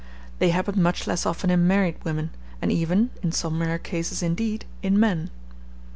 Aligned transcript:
They 0.39 0.49
happen 0.49 0.81
much 0.81 1.05
less 1.05 1.27
often 1.27 1.51
in 1.51 1.67
married 1.67 2.03
women; 2.03 2.31
and 2.59 2.71
even 2.71 3.11
(in 3.21 3.31
some 3.31 3.61
rare 3.61 3.77
cases 3.77 4.23
indeed) 4.23 4.65
in 4.81 4.99
men. 4.99 5.29